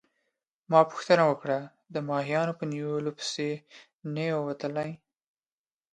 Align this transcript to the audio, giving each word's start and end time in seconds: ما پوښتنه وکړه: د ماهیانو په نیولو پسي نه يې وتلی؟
ما 0.71 0.79
پوښتنه 0.91 1.23
وکړه: 1.27 1.59
د 1.93 1.95
ماهیانو 2.09 2.57
په 2.59 2.63
نیولو 2.71 3.11
پسي 3.17 3.51
نه 4.13 4.23
يې 4.29 4.35
وتلی؟ 4.47 4.91